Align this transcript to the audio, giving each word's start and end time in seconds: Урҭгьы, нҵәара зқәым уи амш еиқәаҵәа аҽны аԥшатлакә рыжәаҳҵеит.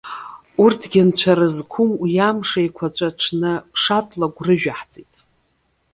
Урҭгьы, 0.63 1.01
нҵәара 1.07 1.47
зқәым 1.55 1.91
уи 2.01 2.13
амш 2.27 2.49
еиқәаҵәа 2.61 3.07
аҽны 3.11 3.51
аԥшатлакә 3.57 4.39
рыжәаҳҵеит. 4.45 5.13